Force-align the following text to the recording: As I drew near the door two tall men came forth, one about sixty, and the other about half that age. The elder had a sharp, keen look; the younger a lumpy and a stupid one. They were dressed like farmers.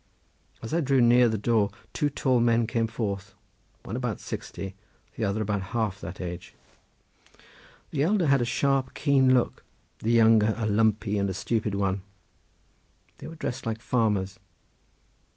As 0.63 0.73
I 0.73 0.81
drew 0.81 0.99
near 0.99 1.29
the 1.29 1.37
door 1.37 1.69
two 1.93 2.09
tall 2.09 2.39
men 2.39 2.65
came 2.65 2.87
forth, 2.87 3.35
one 3.83 3.95
about 3.95 4.19
sixty, 4.19 4.65
and 4.73 4.73
the 5.15 5.23
other 5.23 5.43
about 5.43 5.61
half 5.77 6.01
that 6.01 6.19
age. 6.19 6.55
The 7.91 8.01
elder 8.01 8.25
had 8.25 8.41
a 8.41 8.45
sharp, 8.45 8.95
keen 8.95 9.35
look; 9.35 9.63
the 9.99 10.11
younger 10.11 10.55
a 10.57 10.65
lumpy 10.65 11.19
and 11.19 11.29
a 11.29 11.35
stupid 11.35 11.75
one. 11.75 12.01
They 13.19 13.27
were 13.27 13.35
dressed 13.35 13.67
like 13.67 13.79
farmers. 13.79 14.39